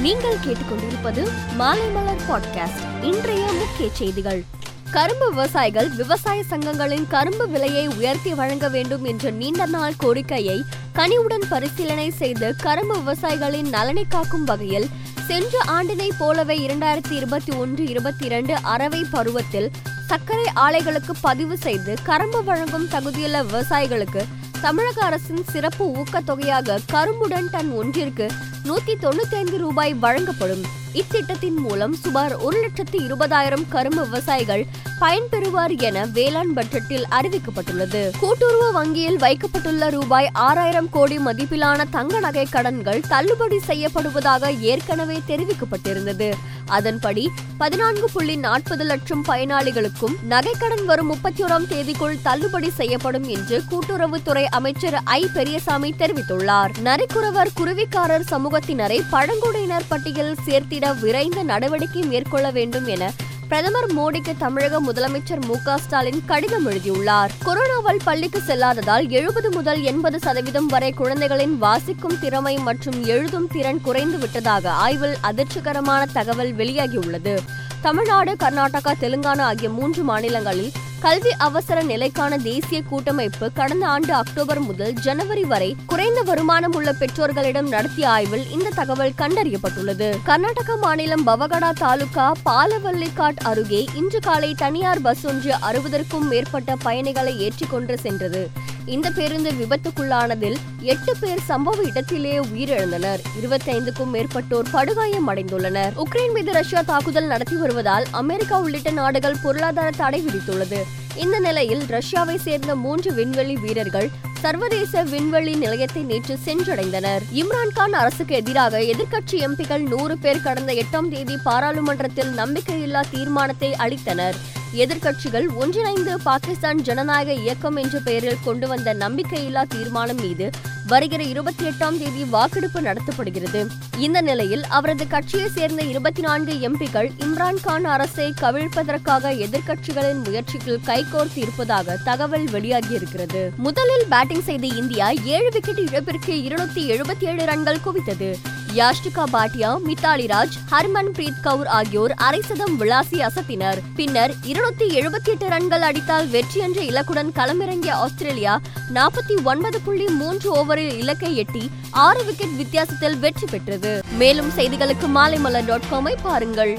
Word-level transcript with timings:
நீங்கள் 0.00 0.36
கேட்டுக்கொண்டிருப்பது 0.46 1.30
மாலை 1.56 1.88
பாட்காஸ்ட் 2.30 3.04
இன்றைய 3.04 3.52
முக்கிய 3.52 3.88
செய்திகள். 3.92 4.44
கரும்பு 4.90 5.30
விவசாயிகள் 5.30 5.88
விவசாய 5.88 6.42
சங்கங்களின் 6.50 7.06
கரும்பு 7.08 7.48
விலையை 7.48 7.86
உயர்த்தி 7.86 8.34
வழங்க 8.34 8.68
வேண்டும் 8.68 9.04
என்ற 9.04 9.30
நீண்ட 9.30 9.66
நாள் 9.66 9.94
கோரிக்கையை 9.96 10.62
கனிவுடன் 10.92 11.42
பரிசீலனை 11.50 12.10
செய்து 12.10 12.56
கரும்பு 12.56 12.96
விவசாயிகளின் 12.98 13.68
நலனை 13.68 14.04
காக்கும் 14.08 14.44
வகையில் 14.44 14.88
சென்ற 15.26 15.58
ஆண்டினை 15.66 16.10
போலவே 16.18 16.58
இரண்டாயிரத்தி 16.58 17.12
இருபத்தி 17.12 17.52
ஒன்று 17.52 17.86
இருபத்தி 17.86 18.24
இரண்டு 18.24 18.56
அறவை 18.62 19.04
பருவத்தில் 19.10 19.70
சர்க்கரை 20.06 20.44
ஆலைகளுக்கு 20.54 21.12
பதிவு 21.20 21.56
செய்து 21.56 21.96
கரும்பு 22.02 22.44
வழங்கும் 22.44 22.88
தகுதியுள்ள 22.88 23.42
விவசாயிகளுக்கு 23.42 24.24
தமிழக 24.62 25.04
அரசின் 25.04 25.44
சிறப்பு 25.44 25.84
ஊக்கத்தொகையாக 25.86 26.78
கரும்புடன் 26.92 27.48
டன் 27.50 27.70
ஒன்றிற்கு 27.72 28.26
நூத்தி 28.64 28.94
தொண்ணூத்தி 29.00 29.34
ஐந்து 29.34 29.58
ரூபாய் 29.58 29.94
வழங்கப்படும். 29.94 30.64
இத்திட்டத்தின் 30.94 31.56
மூலம் 31.56 31.94
சுமார் 31.94 32.36
ஒரு 32.36 32.60
லட்சத்து 32.60 32.98
இருபதாயிரம் 32.98 33.68
கரும்பு 33.68 34.04
விவசாயிகள் 34.04 34.66
பயன்பெறுவார் 35.00 35.78
என 35.78 36.06
வேளாண் 36.06 36.52
பட்ஜெட்டில் 36.56 37.04
அறிவிக்கப்பட்டுள்ளது. 37.10 38.10
கூட்டுறவு 38.18 38.72
வங்கியில் 38.72 39.18
வைக்கப்பட்டுள்ள 39.18 39.88
ரூபாய் 39.88 40.30
ஆறாயிரம் 40.32 40.90
கோடி 40.90 41.18
மதிப்பிலான 41.18 41.84
தங்க 41.90 42.20
நகை 42.20 42.44
கடன்கள் 42.44 43.00
தள்ளுபடி 43.08 43.60
செய்யப்படுவதாக 43.66 44.60
ஏற்கனவே 44.60 45.22
தெரிவிக்கப்பட்டிருந்தது. 45.26 46.32
அதன்படி 46.66 47.30
பதினான்கு 47.58 48.10
புள்ளி 48.12 48.36
நாற்பது 48.36 48.84
லட்சம் 48.84 49.24
பயனாளிகளுக்கும் 49.24 50.16
நகைக்கடன் 50.28 50.84
வரும் 50.84 51.06
முப்பத்தி 51.06 51.44
ஓராம் 51.44 51.66
தேதிக்குள் 51.66 52.22
தள்ளுபடி 52.22 52.70
செய்யப்படும் 52.70 53.24
என்று 53.24 53.62
கூட்டுறவுத்துறை 53.70 54.44
அமைச்சர் 54.44 55.00
ஐ. 55.04 55.26
பெரியசாமி 55.34 55.94
தெரிவித்துள்ளார். 55.98 56.70
நரிக்குறவர் 56.84 57.48
குருவிக்காரர் 57.56 58.24
சமூகத்தினரை 58.30 59.02
பழங்குடியினர் 59.10 59.88
பட்டியலில் 59.88 60.36
சேர்த்திட 60.80 61.00
விரைந்து 61.00 61.44
நடவடிக்கை 61.44 62.02
மேற்கொள்ள 62.02 62.50
வேண்டும் 62.50 62.86
என 62.86 63.12
பிரதமர் 63.48 63.88
மோடிக்கு 63.94 64.32
தமிழக 64.38 64.80
முதலமைச்சர் 64.80 65.42
மு 65.46 65.54
ஸ்டாலின் 65.76 66.20
கடிதம் 66.26 66.66
எழுதியுள்ளார். 66.66 67.32
கொரோனாவால் 67.44 68.04
பள்ளிக்கு 68.04 68.40
செல்லாததால் 68.46 69.08
எழுபது 69.08 69.50
முதல் 69.50 69.82
எண்பது 69.82 70.18
சதவீதம் 70.18 70.66
வரை 70.66 70.90
குழந்தைகளின் 70.92 71.58
வாசிக்கும் 71.58 72.18
திறமை 72.20 72.54
மற்றும் 72.58 73.04
எழுதும் 73.04 73.48
திறன் 73.52 73.80
குறைந்து 73.80 74.18
விட்டதாக 74.18 74.70
ஆய்வில் 74.84 75.16
அதிர்ச்சிகரமான 75.22 76.04
தகவல் 76.12 76.54
வெளியாகியுள்ளது. 76.54 77.34
தமிழ்நாடு 77.80 78.32
கர்நாடகா 78.32 78.94
தெலுங்கானா 79.00 79.40
ஆகிய 79.40 79.70
மூன்று 79.70 80.02
மாநிலங்களில் 80.02 80.72
கல்வி 81.00 81.32
அவசர 81.32 81.82
நிலைக்கான 81.82 82.36
தேசிய 82.42 82.82
கூட்டமைப்பு 82.82 83.52
கடந்த 83.52 83.86
ஆண்டு 83.86 84.14
அக்டோபர் 84.14 84.60
முதல் 84.60 84.92
ஜனவரி 84.92 85.44
வரை 85.44 85.76
குறைந்த 85.86 86.22
வருமானம் 86.22 86.74
உள்ள 86.74 86.92
பெற்றோர்களிடம் 86.92 87.68
நடத்திய 87.68 88.08
ஆய்வில் 88.08 88.50
இந்த 88.50 88.70
தகவல் 88.70 89.12
கண்டறியப்பட்டுள்ளது. 89.18 90.16
கர்நாடக 90.24 90.76
மாநிலம் 90.76 91.26
பவகடா 91.26 91.72
தாலுகா 91.72 92.32
பாலவல்லிகாட் 92.44 93.40
அருகே 93.42 93.86
இன்று 93.94 94.20
காலை 94.20 94.54
தனியார் 94.54 95.00
பஸ் 95.00 95.26
ஒன்று 95.26 95.54
அறுபதற்கும் 95.70 96.28
மேற்பட்ட 96.28 96.76
பயணிகளை 96.76 97.38
ஏற்றிக்கொண்டு 97.38 97.98
சென்றது. 97.98 98.50
இந்த 98.86 99.10
பேருந்து 99.10 99.50
விபத்துக்குள்ளானதில் 99.50 100.56
எட்டு 100.80 101.16
பேர் 101.20 101.38
சம்பவ 101.48 101.86
இடத்திலேயே 101.86 102.38
உயிரிழந்தனர். 102.38 103.20
இருபத்தைந்துக்கும் 103.40 104.10
மேற்பட்டோர் 104.12 104.64
படுகாயம் 104.72 105.28
அடைந்துள்ளனர் 105.28 105.92
உக்ரைன் 105.96 106.32
மீது 106.32 106.52
ரஷ்யா 106.52 106.80
தாக்குதல் 106.80 107.26
நடத்தி 107.26 107.56
வருவதால் 107.56 108.04
அமெரிக்கா 108.10 108.60
உள்ளிட்ட 108.60 108.90
நாடுகள் 108.90 109.36
பொருளாதார 109.42 109.90
தடை 109.96 110.24
விதித்துள்ளது. 110.26 110.82
இந்த 111.16 111.38
நிலையில் 111.38 111.80
ரஷ்யாவை 111.80 112.36
சேர்ந்த 112.36 112.74
மூன்று 112.74 113.12
விண்வெளி 113.12 113.56
வீரர்கள் 113.56 114.10
சர்வதேச 114.40 115.02
விண்வெளி 115.02 115.54
நிலையத்தை 115.54 116.02
நேற்று 116.02 116.38
சென்றடைந்தனர். 116.44 117.20
இம்ரான்கான் 117.32 117.92
அரசுக்கு 117.92 118.34
எதிராக 118.34 118.80
எதிர்க்கட்சி 118.80 119.32
எம்பிக்கள் 119.32 119.88
நூறு 119.88 120.18
பேர் 120.18 120.40
கடந்த 120.40 120.72
எட்டாம் 120.72 121.08
தேதி 121.08 121.36
பாராளுமன்றத்தில் 121.44 122.32
நம்பிக்கையில்லா 122.36 123.00
தீர்மானத்தை 123.10 123.74
அளித்தனர். 123.78 124.34
எதிர்க்கட்சிகள் 124.74 125.54
ஒன்றிணைந்து 125.54 126.20
பாகிஸ்தான் 126.20 126.82
ஜனநாயக 126.82 127.32
இயக்கம் 127.32 127.76
என்ற 127.76 127.98
பெயரில் 127.98 128.44
கொண்டு 128.44 128.68
வந்த 128.68 128.94
நம்பிக்கையில்லா 128.94 129.62
தீர்மானம் 129.68 130.20
மீது 130.20 130.50
வருகிற 130.90 131.22
இருபத்தி 131.22 131.64
எட்டாம் 131.64 131.98
தேதி 131.98 132.24
வாக்கெடுப்பு 132.24 132.80
நடத்தப்படுகிறது. 132.80 133.60
இந்த 133.98 134.20
நிலையில் 134.20 134.64
அவரது 134.64 135.06
கட்சியை 135.06 135.48
சேர்ந்த 135.48 135.82
இருபத்தி 135.82 136.22
நான்கு 136.22 136.52
எம்பிக்கள் 136.52 137.10
இம்ரான்கான் 137.18 137.82
அரசை 137.82 138.34
கவிழ்ப்பதற்காக 138.40 139.32
எதிர்க்கட்சிகளின் 139.46 140.24
முயற்சிகள் 140.24 140.80
கைகோர்த்து 140.86 141.36
இருப்பதாக 141.36 141.96
தகவல் 142.04 142.44
வெளியாகியிருக்கிறது. 142.44 143.42
முதலில் 143.56 144.06
பேட்டிங் 144.08 144.42
செய்த 144.42 144.66
இந்தியா 144.66 145.10
ஏழு 145.10 145.48
விக்கெட் 145.52 145.78
இழப்பிற்கு 145.78 146.34
இருநூத்தி 146.34 146.82
எழுபத்தி 146.94 147.24
ஏழு 147.24 147.44
ரன்கள் 147.44 147.84
குவித்தது. 147.86 148.34
யாஷ்டிகா 148.74 149.24
பாட்டியா 149.32 149.70
மித்தாலி 149.86 150.26
ராஜ் 150.26 150.56
ஹர்மன் 150.70 151.10
பிரீத் 151.16 151.40
கவுர் 151.42 151.66
ஆகியோர் 151.66 152.12
அரை 152.12 152.40
சதம் 152.40 152.80
விளாசி 152.80 153.18
அசத்தினர். 153.18 153.78
பின்னர் 153.96 154.32
இருநூத்தி 154.46 154.86
எழுபத்தி 154.88 155.30
எட்டு 155.30 155.48
ரன்கள் 155.48 155.82
அடித்தால் 155.82 156.28
வெற்றி 156.28 156.60
என்ற 156.60 156.82
இலக்குடன் 156.82 157.32
களமிறங்கிய 157.34 157.90
ஆஸ்திரேலியா 157.90 158.60
நாற்பத்தி 158.94 159.36
ஒன்பது 159.44 159.80
புள்ளி 159.80 160.06
மூன்று 160.06 160.54
ஓவரில் 160.54 160.98
இலக்கை 160.98 161.36
எட்டி 161.36 161.70
ஆறு 161.90 162.24
விக்கெட் 162.24 162.56
வித்தியாசத்தில் 162.56 163.18
வெற்றி 163.18 163.46
பெற்றது. 163.50 164.02
மேலும் 164.12 164.50
செய்திகளுக்கு 164.56 165.08
மாலைமலர் 165.14 165.66
டாட் 165.66 165.88
காமை 165.92 166.14
பாருங்கள். 166.22 166.78